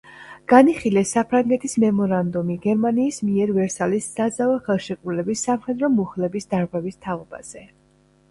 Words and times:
განიხილეს 0.51 1.09
საფრანგეთის 1.15 1.75
მემორანდუმი 1.83 2.55
გერმანიის 2.63 3.19
მიერ 3.27 3.53
ვერსალის 3.57 4.07
საზავო 4.15 4.55
ხელშეკრულების 4.69 5.43
სამხედრო 5.49 5.91
მუხლების 5.99 6.49
დარღვევის 6.55 6.99
თაობაზე. 7.09 7.63